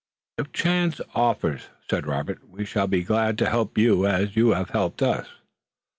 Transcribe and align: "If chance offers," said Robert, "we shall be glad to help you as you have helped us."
"If 0.39 0.51
chance 0.51 0.99
offers," 1.13 1.67
said 1.87 2.07
Robert, 2.07 2.49
"we 2.49 2.65
shall 2.65 2.87
be 2.87 3.03
glad 3.03 3.37
to 3.37 3.49
help 3.51 3.77
you 3.77 4.07
as 4.07 4.35
you 4.35 4.49
have 4.49 4.71
helped 4.71 5.03
us." 5.03 5.27